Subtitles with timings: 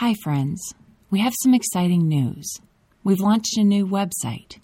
[0.00, 0.72] Hi, friends.
[1.10, 2.58] We have some exciting news.
[3.04, 4.58] We've launched a new website.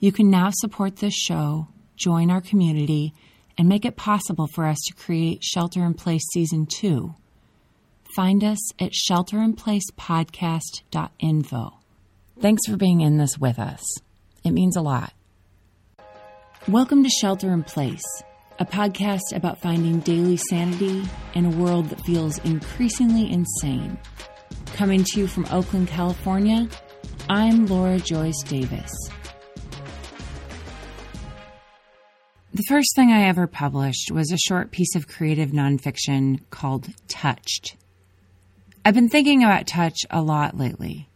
[0.00, 3.12] You can now support this show, join our community,
[3.58, 7.14] and make it possible for us to create Shelter in Place Season 2.
[8.16, 11.72] Find us at shelterinplacepodcast.info.
[12.40, 13.84] Thanks for being in this with us.
[14.42, 15.12] It means a lot.
[16.66, 18.22] Welcome to Shelter in Place,
[18.58, 21.04] a podcast about finding daily sanity
[21.34, 23.98] in a world that feels increasingly insane.
[24.74, 26.66] Coming to you from Oakland, California,
[27.28, 28.90] I'm Laura Joyce Davis.
[32.54, 37.76] The first thing I ever published was a short piece of creative nonfiction called Touched.
[38.84, 41.06] I've been thinking about touch a lot lately.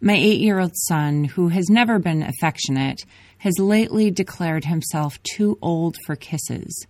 [0.00, 3.04] My eight year old son, who has never been affectionate,
[3.38, 6.86] has lately declared himself too old for kisses.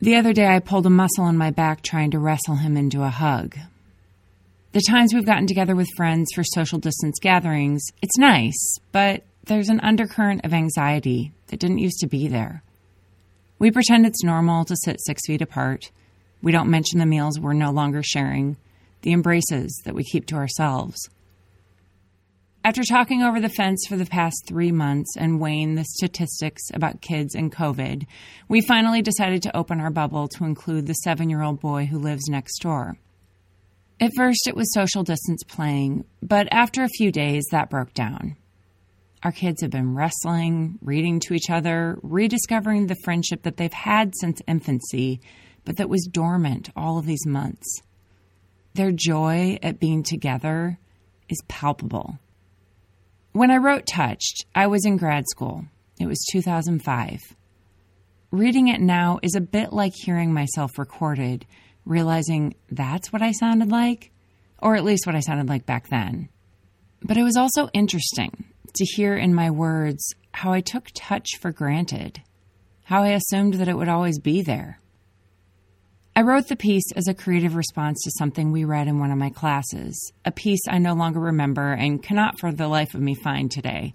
[0.00, 3.02] The other day, I pulled a muscle in my back trying to wrestle him into
[3.02, 3.56] a hug.
[4.74, 9.68] The times we've gotten together with friends for social distance gatherings, it's nice, but there's
[9.68, 12.64] an undercurrent of anxiety that didn't used to be there.
[13.60, 15.92] We pretend it's normal to sit six feet apart.
[16.42, 18.56] We don't mention the meals we're no longer sharing,
[19.02, 21.08] the embraces that we keep to ourselves.
[22.64, 27.00] After talking over the fence for the past three months and weighing the statistics about
[27.00, 28.08] kids and COVID,
[28.48, 32.00] we finally decided to open our bubble to include the seven year old boy who
[32.00, 32.98] lives next door.
[34.00, 38.36] At first, it was social distance playing, but after a few days, that broke down.
[39.22, 44.12] Our kids have been wrestling, reading to each other, rediscovering the friendship that they've had
[44.20, 45.20] since infancy,
[45.64, 47.82] but that was dormant all of these months.
[48.74, 50.78] Their joy at being together
[51.28, 52.18] is palpable.
[53.32, 55.64] When I wrote Touched, I was in grad school.
[55.98, 57.20] It was 2005.
[58.30, 61.46] Reading it now is a bit like hearing myself recorded,
[61.84, 64.10] realizing that's what I sounded like,
[64.58, 66.28] or at least what I sounded like back then.
[67.02, 71.52] But it was also interesting to hear in my words how I took touch for
[71.52, 72.20] granted,
[72.84, 74.80] how I assumed that it would always be there.
[76.16, 79.18] I wrote the piece as a creative response to something we read in one of
[79.18, 83.14] my classes, a piece I no longer remember and cannot for the life of me
[83.14, 83.94] find today.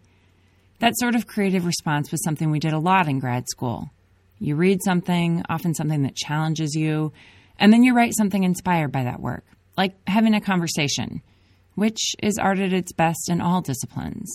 [0.80, 3.90] That sort of creative response was something we did a lot in grad school.
[4.38, 7.14] You read something, often something that challenges you,
[7.60, 9.46] and then you write something inspired by that work,
[9.78, 11.22] like having a conversation,
[11.76, 14.32] which is art at its best in all disciplines.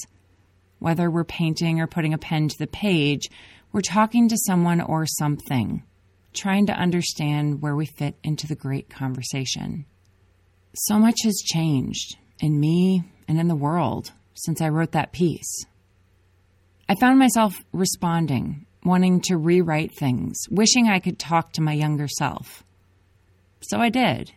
[0.79, 3.29] Whether we're painting or putting a pen to the page,
[3.73, 5.83] we're talking to someone or something
[6.35, 9.87] trying to understand where we fit into the great conversation.
[10.75, 15.65] So much has changed in me and in the world since I wrote that piece.
[16.89, 22.09] I found myself responding, wanting to rewrite things, wishing I could talk to my younger
[22.09, 22.65] self.
[23.69, 24.33] So I did.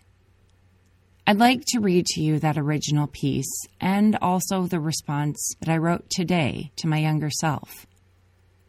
[1.26, 5.78] I'd like to read to you that original piece and also the response that I
[5.78, 7.86] wrote today to my younger self.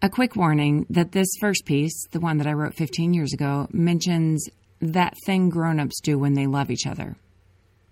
[0.02, 3.68] A quick warning that this first piece, the one that I wrote 15 years ago,
[3.70, 4.48] mentions
[4.80, 7.16] that thing grown ups do when they love each other.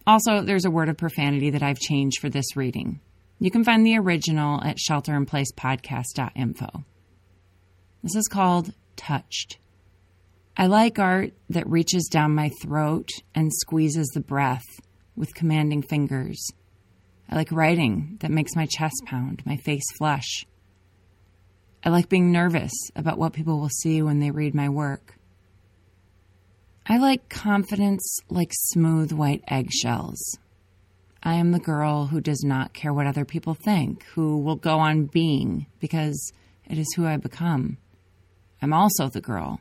[0.05, 3.01] Also, there's a word of profanity that I've changed for this reading.
[3.39, 6.85] You can find the original at shelterinplacepodcast.info.
[8.03, 9.59] This is called Touched.
[10.59, 14.65] I like art that reaches down my throat and squeezes the breath
[15.15, 16.51] with commanding fingers.
[17.29, 20.47] I like writing that makes my chest pound, my face flush.
[21.85, 25.19] I like being nervous about what people will see when they read my work.
[26.87, 30.39] I like confidence like smooth white eggshells.
[31.23, 34.79] I am the girl who does not care what other people think, who will go
[34.79, 36.33] on being because
[36.65, 37.77] it is who I become.
[38.63, 39.61] I'm also the girl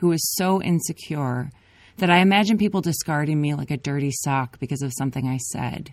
[0.00, 1.50] who is so insecure
[1.98, 5.92] that I imagine people discarding me like a dirty sock because of something I said.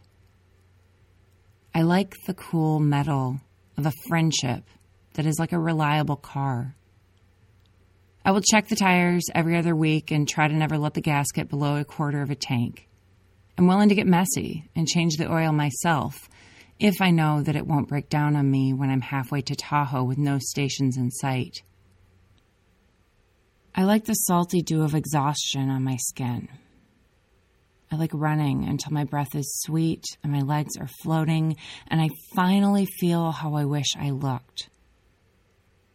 [1.76, 3.42] I like the cool metal
[3.78, 4.64] of a friendship
[5.14, 6.76] that is like a reliable car.
[8.24, 11.28] I will check the tires every other week and try to never let the gas
[11.34, 12.88] get below a quarter of a tank.
[13.58, 16.30] I'm willing to get messy and change the oil myself
[16.80, 20.04] if I know that it won't break down on me when I'm halfway to Tahoe
[20.04, 21.64] with no stations in sight.
[23.80, 26.50] I like the salty dew of exhaustion on my skin.
[27.92, 31.56] I like running until my breath is sweet and my legs are floating,
[31.88, 34.70] and I finally feel how I wish I looked.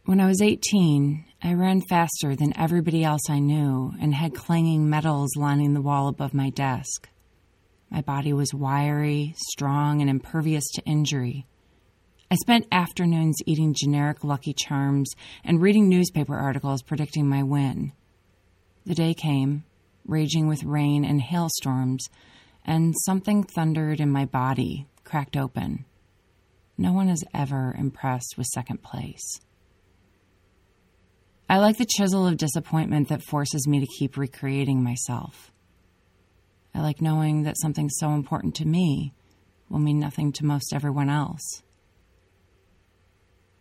[0.04, 4.88] When I was 18, I ran faster than everybody else I knew and had clanging
[4.88, 7.08] medals lining the wall above my desk.
[7.90, 11.46] My body was wiry, strong, and impervious to injury.
[12.32, 15.12] I spent afternoons eating generic Lucky Charms
[15.44, 17.92] and reading newspaper articles predicting my win.
[18.86, 19.64] The day came,
[20.06, 22.08] raging with rain and hailstorms,
[22.64, 25.84] and something thundered in my body, cracked open.
[26.78, 29.38] No one is ever impressed with second place.
[31.50, 35.52] I like the chisel of disappointment that forces me to keep recreating myself.
[36.74, 39.12] I like knowing that something so important to me
[39.68, 41.62] will mean nothing to most everyone else.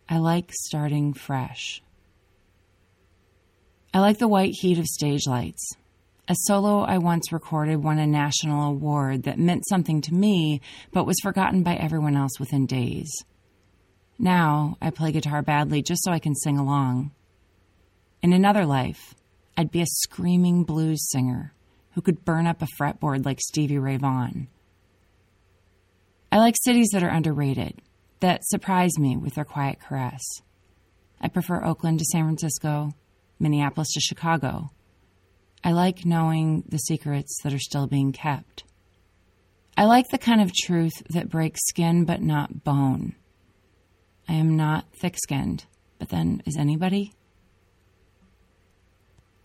[0.08, 1.82] I like starting fresh.
[3.94, 5.72] I like the white heat of stage lights.
[6.28, 10.60] A solo I once recorded won a national award that meant something to me,
[10.92, 13.10] but was forgotten by everyone else within days.
[14.18, 17.10] Now I play guitar badly just so I can sing along.
[18.22, 19.14] In another life,
[19.56, 21.52] I'd be a screaming blues singer
[21.94, 24.48] who could burn up a fretboard like Stevie Ray Vaughan.
[26.30, 27.82] I like cities that are underrated,
[28.22, 30.22] that surprise me with their quiet caress.
[31.20, 32.92] I prefer Oakland to San Francisco,
[33.38, 34.70] Minneapolis to Chicago.
[35.62, 38.64] I like knowing the secrets that are still being kept.
[39.76, 43.14] I like the kind of truth that breaks skin but not bone.
[44.28, 45.66] I am not thick skinned,
[45.98, 47.12] but then is anybody?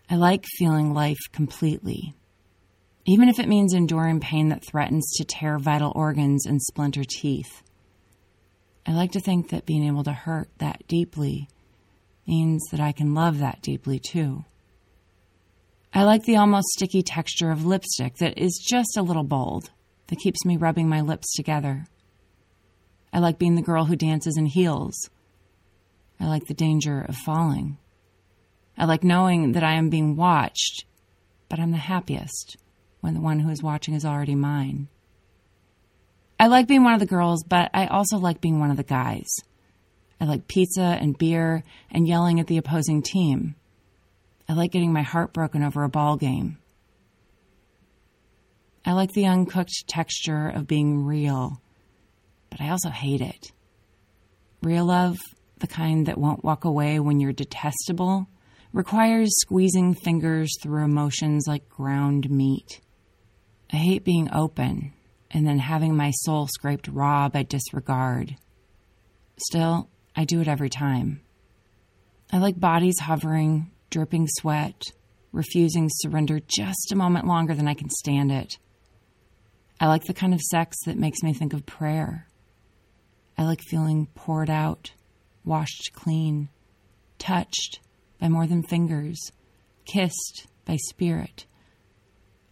[0.08, 2.14] I like feeling life completely,
[3.06, 7.62] even if it means enduring pain that threatens to tear vital organs and splinter teeth.
[8.88, 11.46] I like to think that being able to hurt that deeply
[12.26, 14.46] means that I can love that deeply too.
[15.92, 19.70] I like the almost sticky texture of lipstick that is just a little bold,
[20.06, 21.84] that keeps me rubbing my lips together.
[23.12, 24.96] I like being the girl who dances in heels.
[26.18, 27.76] I like the danger of falling.
[28.78, 30.86] I like knowing that I am being watched,
[31.50, 32.56] but I'm the happiest
[33.02, 34.88] when the one who is watching is already mine.
[36.40, 38.84] I like being one of the girls, but I also like being one of the
[38.84, 39.28] guys.
[40.20, 43.56] I like pizza and beer and yelling at the opposing team.
[44.48, 46.58] I like getting my heart broken over a ball game.
[48.84, 51.60] I like the uncooked texture of being real,
[52.50, 53.52] but I also hate it.
[54.62, 55.18] Real love,
[55.58, 58.28] the kind that won't walk away when you're detestable,
[58.72, 62.80] requires squeezing fingers through emotions like ground meat.
[63.72, 64.94] I hate being open
[65.30, 68.36] and then having my soul scraped raw by disregard.
[69.38, 71.20] Still, I do it every time.
[72.32, 74.82] I like bodies hovering, dripping sweat,
[75.32, 78.58] refusing surrender just a moment longer than I can stand it.
[79.80, 82.26] I like the kind of sex that makes me think of prayer.
[83.36, 84.92] I like feeling poured out,
[85.44, 86.48] washed clean,
[87.18, 87.80] touched
[88.18, 89.30] by more than fingers,
[89.84, 91.46] kissed by spirit.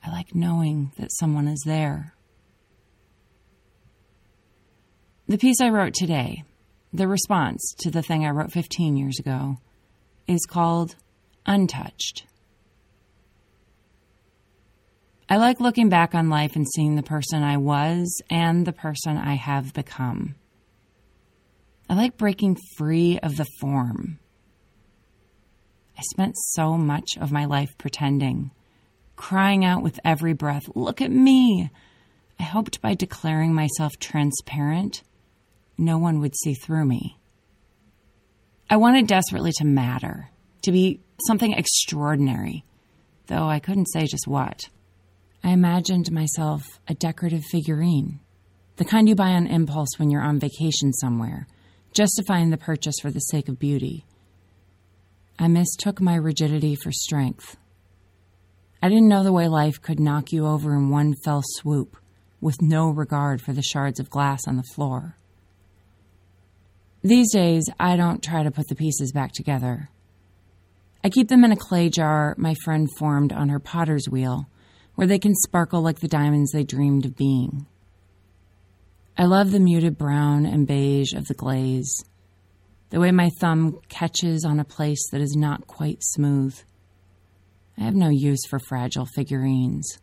[0.04, 2.14] I like knowing that someone is there.
[5.28, 6.44] The piece I wrote today
[6.92, 9.56] the response to the thing I wrote 15 years ago
[10.28, 10.94] is called
[11.44, 12.24] Untouched.
[15.28, 19.16] I like looking back on life and seeing the person I was and the person
[19.16, 20.36] I have become.
[21.90, 24.20] I like breaking free of the form.
[25.98, 28.52] I spent so much of my life pretending,
[29.16, 31.68] crying out with every breath, Look at me!
[32.38, 35.02] I hoped by declaring myself transparent
[35.78, 37.18] no one would see through me.
[38.68, 40.30] I wanted desperately to matter,
[40.62, 42.64] to be something extraordinary,
[43.26, 44.68] though I couldn't say just what.
[45.44, 48.18] I imagined myself a decorative figurine,
[48.76, 51.46] the kind you buy on impulse when you're on vacation somewhere,
[51.92, 54.04] justifying the purchase for the sake of beauty.
[55.38, 57.56] I mistook my rigidity for strength.
[58.82, 61.96] I didn't know the way life could knock you over in one fell swoop,
[62.40, 65.16] with no regard for the shards of glass on the floor.
[67.06, 69.90] These days, I don't try to put the pieces back together.
[71.04, 74.48] I keep them in a clay jar my friend formed on her potter's wheel,
[74.96, 77.66] where they can sparkle like the diamonds they dreamed of being.
[79.16, 82.04] I love the muted brown and beige of the glaze,
[82.90, 86.58] the way my thumb catches on a place that is not quite smooth.
[87.78, 90.00] I have no use for fragile figurines.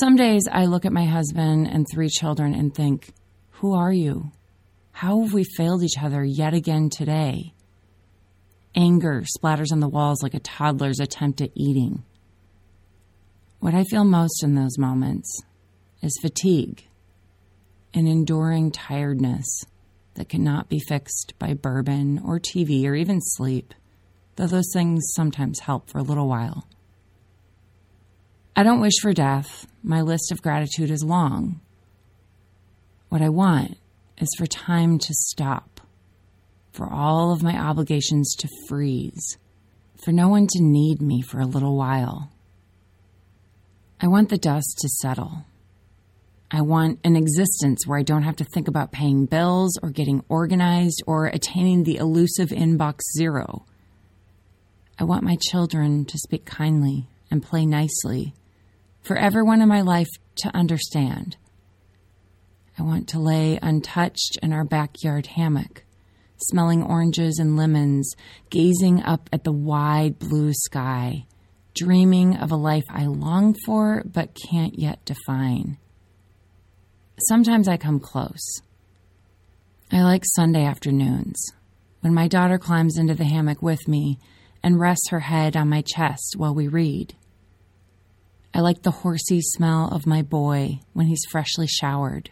[0.00, 3.12] Some days I look at my husband and three children and think,
[3.60, 4.32] Who are you?
[4.98, 7.54] How have we failed each other yet again today?
[8.74, 12.02] Anger splatters on the walls like a toddler's attempt at eating.
[13.60, 15.40] What I feel most in those moments
[16.02, 16.88] is fatigue,
[17.94, 19.64] an enduring tiredness
[20.14, 23.74] that cannot be fixed by bourbon or TV or even sleep,
[24.34, 26.66] though those things sometimes help for a little while.
[28.56, 29.64] I don't wish for death.
[29.80, 31.60] My list of gratitude is long.
[33.10, 33.78] What I want
[34.20, 35.80] is for time to stop,
[36.72, 39.38] for all of my obligations to freeze,
[40.04, 42.30] for no one to need me for a little while.
[44.00, 45.44] I want the dust to settle.
[46.50, 50.24] I want an existence where I don't have to think about paying bills or getting
[50.28, 53.66] organized or attaining the elusive inbox zero.
[54.98, 58.34] I want my children to speak kindly and play nicely,
[59.02, 61.36] for everyone in my life to understand.
[62.78, 65.84] I want to lay untouched in our backyard hammock,
[66.36, 68.14] smelling oranges and lemons,
[68.50, 71.26] gazing up at the wide blue sky,
[71.74, 75.78] dreaming of a life I long for but can't yet define.
[77.28, 78.62] Sometimes I come close.
[79.90, 81.52] I like Sunday afternoons
[82.00, 84.20] when my daughter climbs into the hammock with me
[84.62, 87.14] and rests her head on my chest while we read.
[88.54, 92.30] I like the horsey smell of my boy when he's freshly showered,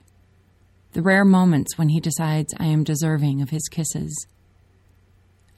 [0.92, 4.26] the rare moments when he decides I am deserving of his kisses.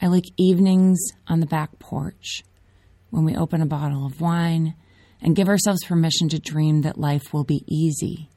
[0.01, 2.43] I like evenings on the back porch
[3.11, 4.75] when we open a bottle of wine
[5.21, 8.29] and give ourselves permission to dream that life will be easy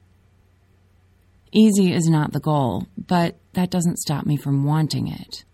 [1.54, 5.44] Easy is not the goal, but that doesn't stop me from wanting it.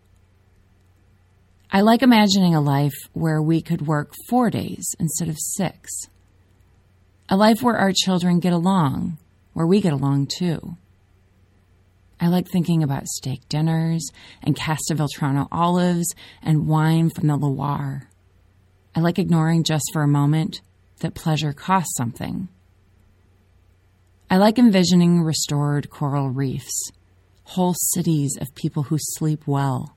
[1.73, 5.91] I like imagining a life where we could work four days instead of six.
[7.29, 9.19] A life where our children get along,
[9.55, 10.77] where we get along too.
[12.21, 14.09] I like thinking about steak dinners
[14.43, 18.11] and Castelvetrano olives and wine from the Loire.
[18.95, 20.61] I like ignoring just for a moment
[21.01, 22.49] that pleasure costs something
[24.31, 26.93] I like envisioning restored coral reefs,
[27.45, 29.97] whole cities of people who sleep well,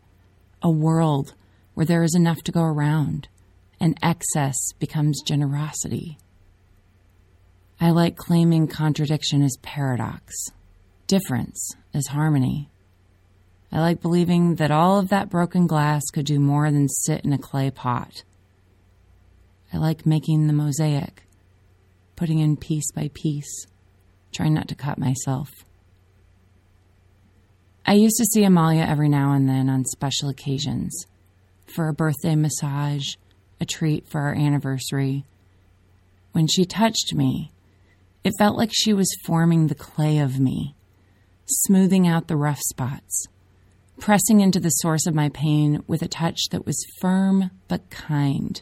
[0.61, 1.33] a world
[1.73, 3.27] where there is enough to go around,
[3.77, 6.17] and excess becomes generosity.
[7.77, 10.33] I like claiming contradiction as paradox,
[11.11, 12.69] difference is harmony.
[13.71, 17.33] I like believing that all of that broken glass could do more than sit in
[17.33, 18.23] a clay pot.
[19.73, 21.23] I like making the mosaic,
[22.15, 23.67] putting in piece by piece
[24.31, 25.49] trying not to cut myself.
[27.85, 31.05] I used to see Amalia every now and then on special occasions
[31.65, 33.15] for a birthday massage,
[33.59, 35.25] a treat for our anniversary.
[36.31, 37.51] When she touched me,
[38.23, 40.75] it felt like she was forming the clay of me,
[41.51, 43.27] smoothing out the rough spots,
[43.99, 48.61] pressing into the source of my pain with a touch that was firm but kind.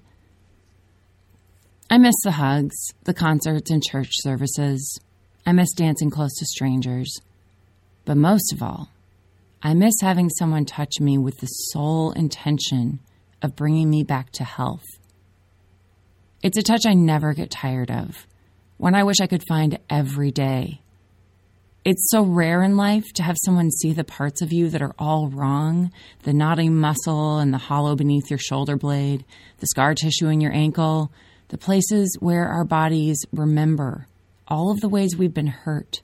[1.89, 5.00] I miss the hugs, the concerts and church services,
[5.46, 7.22] I miss dancing close to strangers.
[8.05, 8.89] But most of all,
[9.63, 13.00] I miss having someone touch me with the sole intention
[13.41, 14.86] of bringing me back to health.
[16.41, 18.27] It's a touch I never get tired of,
[18.77, 20.81] one I wish I could find every day.
[21.86, 24.93] It's so rare in life to have someone see the parts of you that are
[25.00, 25.91] all wrong
[26.24, 29.24] the knotty muscle and the hollow beneath your shoulder blade,
[29.59, 31.12] the scar tissue in your ankle,
[31.48, 34.07] the places where our bodies remember
[34.48, 36.01] all of the ways we've been hurt,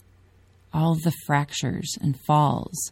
[0.74, 2.92] all of the fractures and falls.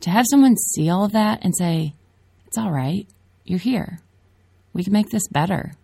[0.00, 1.94] To have someone see all of that and say,
[2.46, 3.06] It's all right,
[3.44, 4.00] you're here.
[4.72, 5.74] We can make this better.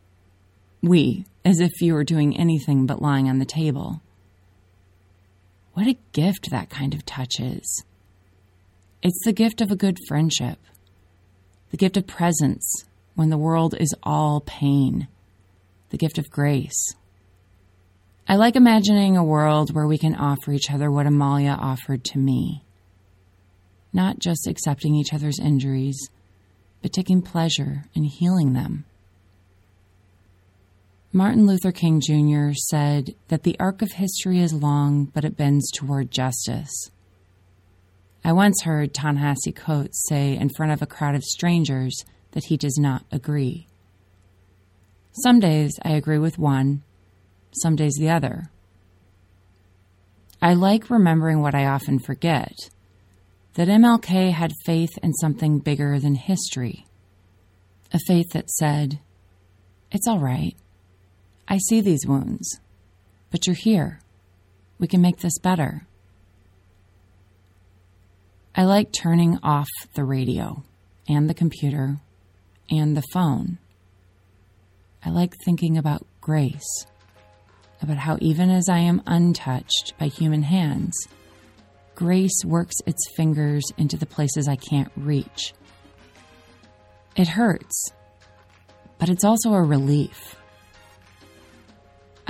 [0.82, 4.00] We, as if you were doing anything but lying on the table.
[5.78, 7.84] What a gift that kind of touch is.
[9.00, 10.58] It's the gift of a good friendship,
[11.70, 15.06] the gift of presence when the world is all pain,
[15.90, 16.96] the gift of grace
[18.26, 22.18] I like imagining a world where we can offer each other what Amalia offered to
[22.18, 22.64] me.
[23.92, 26.10] Not just accepting each other's injuries,
[26.82, 28.84] but taking pleasure in healing them.
[31.12, 32.52] Martin Luther King Jr.
[32.52, 36.90] said that the arc of history is long, but it bends toward justice.
[38.22, 42.58] I once heard Ta-Nehisi Coates say in front of a crowd of strangers that he
[42.58, 43.68] does not agree.
[45.22, 46.82] Some days I agree with one,
[47.62, 48.50] some days the other.
[50.42, 52.52] I like remembering what I often forget
[53.54, 56.86] that MLK had faith in something bigger than history,
[57.94, 59.00] a faith that said,
[59.90, 60.54] It's all right.
[61.48, 62.60] I see these wounds,
[63.30, 64.00] but you're here.
[64.78, 65.86] We can make this better.
[68.54, 70.62] I like turning off the radio
[71.08, 71.96] and the computer
[72.70, 73.58] and the phone.
[75.02, 76.86] I like thinking about grace
[77.80, 80.94] about how even as I am untouched by human hands,
[81.94, 85.54] grace works its fingers into the places I can't reach.
[87.16, 87.92] It hurts,
[88.98, 90.36] but it's also a relief.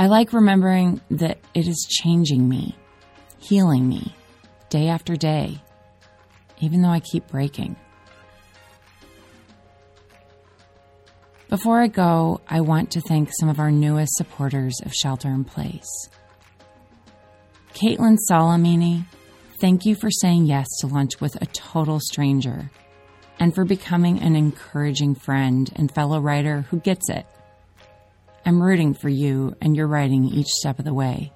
[0.00, 2.76] I like remembering that it is changing me,
[3.40, 4.14] healing me,
[4.70, 5.60] day after day,
[6.60, 7.74] even though I keep breaking.
[11.48, 15.42] Before I go, I want to thank some of our newest supporters of Shelter in
[15.42, 16.08] Place.
[17.74, 19.04] Caitlin Salamini,
[19.60, 22.70] thank you for saying yes to lunch with a total stranger
[23.40, 27.26] and for becoming an encouraging friend and fellow writer who gets it.
[28.44, 31.32] I'm rooting for you and your writing each step of the way.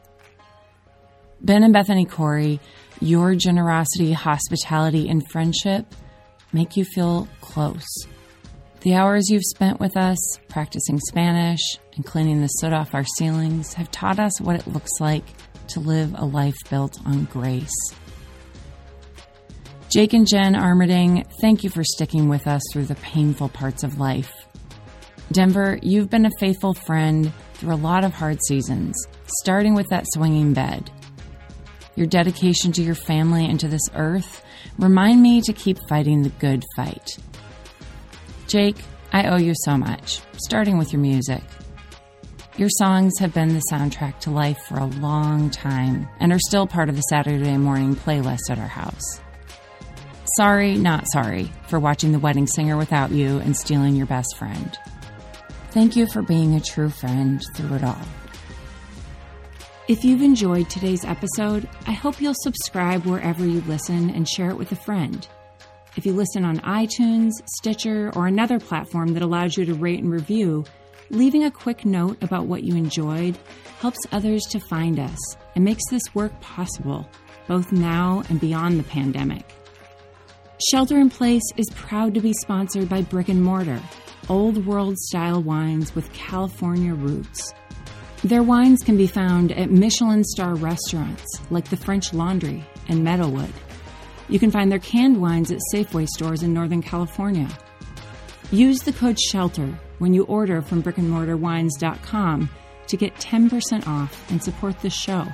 [1.40, 2.60] Ben and Bethany Corey,
[3.00, 5.86] your generosity, hospitality, and friendship
[6.52, 8.06] make you feel close.
[8.82, 10.18] The hours you've spent with us
[10.48, 11.60] practicing Spanish
[11.94, 15.24] and cleaning the soot off our ceilings have taught us what it looks like
[15.68, 17.74] to live a life built on grace.
[19.88, 23.98] Jake and Jen Armerding, thank you for sticking with us through the painful parts of
[23.98, 24.32] life.
[25.32, 28.96] Denver, you've been a faithful friend through a lot of hard seasons,
[29.26, 30.90] starting with that swinging bed.
[31.96, 34.44] Your dedication to your family and to this earth
[34.78, 37.18] remind me to keep fighting the good fight.
[38.46, 38.76] Jake,
[39.12, 41.42] I owe you so much, starting with your music.
[42.56, 46.66] Your songs have been the soundtrack to life for a long time and are still
[46.66, 49.20] part of the Saturday morning playlist at our house.
[50.36, 54.78] Sorry, not sorry, for watching The Wedding Singer without you and stealing your best friend.
[55.72, 57.98] Thank you for being a true friend through it all.
[59.88, 64.58] If you've enjoyed today's episode, I hope you'll subscribe wherever you listen and share it
[64.58, 65.26] with a friend.
[65.96, 70.12] If you listen on iTunes, Stitcher, or another platform that allows you to rate and
[70.12, 70.66] review,
[71.08, 73.38] leaving a quick note about what you enjoyed
[73.80, 75.18] helps others to find us
[75.54, 77.08] and makes this work possible,
[77.48, 79.54] both now and beyond the pandemic.
[80.70, 83.80] Shelter in Place is proud to be sponsored by Brick and Mortar
[84.28, 87.52] old world style wines with California roots.
[88.24, 93.52] Their wines can be found at Michelin star restaurants like the French Laundry and Meadowood.
[94.28, 97.48] You can find their canned wines at Safeway stores in Northern California.
[98.52, 102.50] Use the code SHELTER when you order from brickandmortarwines.com
[102.86, 105.26] to get 10% off and support the show.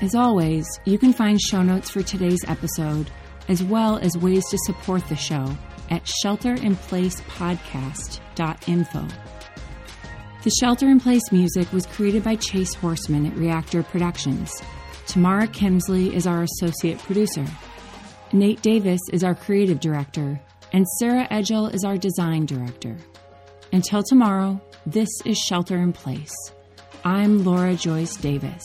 [0.00, 3.10] As always, you can find show notes for today's episode,
[3.48, 5.56] as well as ways to support the show
[5.90, 9.08] at shelterinplacepodcast.info.
[10.42, 14.52] The Shelter in Place music was created by Chase Horseman at Reactor Productions.
[15.06, 17.46] Tamara Kimsley is our associate producer.
[18.32, 20.40] Nate Davis is our creative director,
[20.72, 22.96] and Sarah Edgel is our design director.
[23.72, 26.34] Until tomorrow, this is Shelter in Place.
[27.04, 28.64] I'm Laura Joyce Davis.